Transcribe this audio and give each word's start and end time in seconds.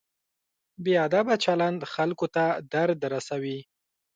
بې 0.83 0.93
ادبه 1.05 1.35
چلند 1.43 1.79
خلکو 1.93 2.25
ته 2.35 2.45
درد 2.73 2.99
رسوي. 3.13 3.59